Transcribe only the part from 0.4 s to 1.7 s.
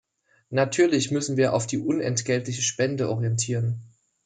Natürlich müssen wir auf